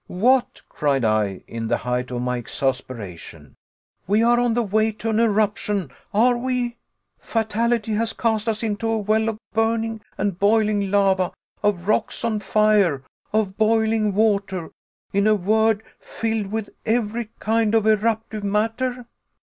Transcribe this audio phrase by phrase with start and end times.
[0.07, 3.53] "What!" cried I, in the height of my exasperation,
[4.07, 6.77] "we are on the way to an eruption, are we?
[7.19, 12.39] Fatality has cast us into a well of burning and boiling lava, of rocks on
[12.39, 14.71] fire, of boiling water,
[15.13, 19.05] in a word, filled with every kind of eruptive matter?